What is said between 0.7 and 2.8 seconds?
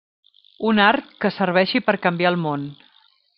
art que serveixi per canviar el món.